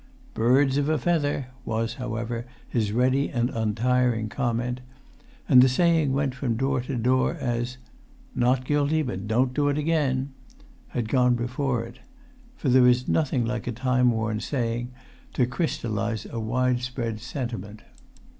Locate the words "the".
5.61-5.69